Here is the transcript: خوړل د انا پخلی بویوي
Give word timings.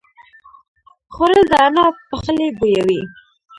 خوړل 1.13 1.41
د 1.51 1.53
انا 1.65 1.85
پخلی 2.09 2.47
بویوي 2.57 3.01